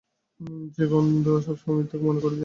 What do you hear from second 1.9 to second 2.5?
মনে করিয়ে দেয়।